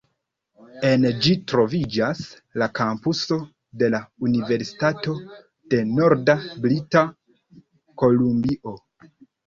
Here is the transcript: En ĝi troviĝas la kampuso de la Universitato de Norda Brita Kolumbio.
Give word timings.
En 0.91 1.03
ĝi 1.25 1.33
troviĝas 1.51 2.21
la 2.63 2.69
kampuso 2.81 3.39
de 3.83 3.91
la 3.97 4.01
Universitato 4.31 5.17
de 5.75 5.85
Norda 5.95 6.41
Brita 6.67 7.09
Kolumbio. 8.05 8.79